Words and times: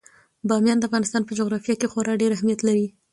بامیان 0.49 0.77
د 0.79 0.83
افغانستان 0.89 1.21
په 1.25 1.33
جغرافیه 1.39 1.75
کې 1.79 1.89
خورا 1.91 2.13
ډیر 2.21 2.31
ستر 2.33 2.35
اهمیت 2.37 2.59
لري. 2.67 2.87